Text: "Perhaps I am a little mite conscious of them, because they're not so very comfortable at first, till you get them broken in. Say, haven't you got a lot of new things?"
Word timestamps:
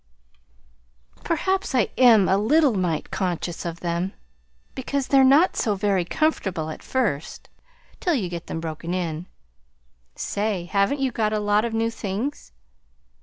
"Perhaps 1.23 1.75
I 1.75 1.89
am 1.95 2.27
a 2.27 2.35
little 2.35 2.73
mite 2.73 3.11
conscious 3.11 3.65
of 3.65 3.81
them, 3.81 4.13
because 4.73 5.05
they're 5.05 5.23
not 5.23 5.55
so 5.55 5.75
very 5.75 6.05
comfortable 6.05 6.71
at 6.71 6.81
first, 6.81 7.49
till 7.99 8.15
you 8.15 8.27
get 8.27 8.47
them 8.47 8.59
broken 8.59 8.95
in. 8.95 9.27
Say, 10.15 10.65
haven't 10.65 11.01
you 11.01 11.11
got 11.11 11.33
a 11.33 11.39
lot 11.39 11.65
of 11.65 11.75
new 11.75 11.91
things?" 11.91 12.51